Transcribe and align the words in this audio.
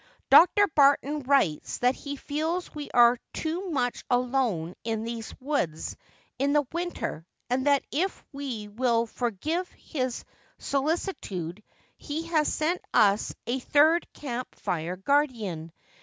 Dr. 0.31 0.65
Barton 0.69 1.19
writes 1.21 1.77
that 1.77 1.93
he 1.93 2.15
feels 2.15 2.73
we 2.73 2.89
are 2.89 3.19
too 3.33 3.69
much 3.69 4.03
alone 4.09 4.73
in 4.83 5.03
these 5.03 5.31
woods 5.39 5.95
in 6.39 6.53
the 6.53 6.65
winter 6.73 7.23
and 7.51 7.67
that 7.67 7.85
if 7.91 8.23
we 8.33 8.67
will 8.67 9.05
forgive 9.05 9.69
his 9.69 10.25
solicitude 10.57 11.61
he 11.99 12.23
has 12.25 12.51
sent 12.51 12.81
us 12.95 13.35
a 13.45 13.59
third 13.59 14.07
Camp 14.13 14.55
Fire 14.55 14.95
guardian." 14.95 15.71